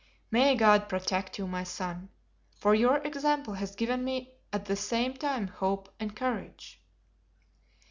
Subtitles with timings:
[0.31, 2.09] "May God protect you, my son;
[2.57, 6.81] for your example has given me at the same time hope and courage."